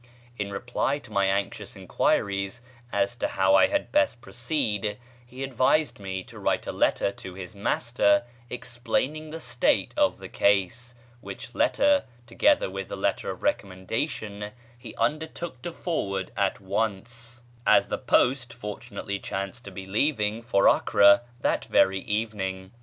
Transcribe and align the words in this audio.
In 0.39 0.49
reply 0.51 0.97
to 0.97 1.11
my 1.11 1.27
anxious 1.27 1.75
enquiries 1.75 2.63
as 2.91 3.15
to 3.17 3.27
how 3.27 3.53
I 3.53 3.67
had 3.67 3.91
best 3.91 4.19
proceed, 4.19 4.97
he 5.23 5.43
advised 5.43 5.99
me 5.99 6.23
to 6.23 6.39
write 6.39 6.65
a 6.65 6.71
letter 6.71 7.11
to 7.11 7.35
his 7.35 7.53
master 7.53 8.23
explaining 8.49 9.29
the 9.29 9.39
state 9.39 9.93
of 9.95 10.17
the 10.17 10.27
case, 10.27 10.95
which 11.19 11.53
letter, 11.53 12.05
together 12.25 12.67
with 12.67 12.87
the 12.87 12.95
letter 12.95 13.29
of 13.29 13.43
recommendation, 13.43 14.53
he 14.75 14.95
undertook 14.95 15.61
to 15.61 15.71
forward 15.71 16.31
at 16.35 16.59
once, 16.59 17.43
as 17.67 17.89
the 17.89 17.99
post 17.99 18.55
fortunately 18.55 19.19
chanced 19.19 19.63
to 19.65 19.71
be 19.71 19.85
leaving 19.85 20.41
for 20.41 20.67
Acre 20.67 21.21
that 21.41 21.65
very 21.65 21.99
evening. 21.99 22.71